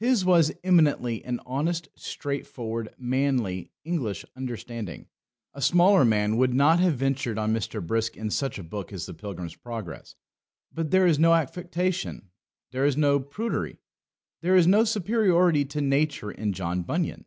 [0.00, 5.06] His was eminently an honest, straightforward, manly, English understanding.
[5.54, 7.80] A smaller man would not have ventured on Mr.
[7.80, 10.16] Brisk in such a book as the Pilgrim's Progress.
[10.74, 12.30] But there is no affectation,
[12.72, 13.78] there is no prudery,
[14.40, 17.24] there is no superiority to nature in John Bunyan.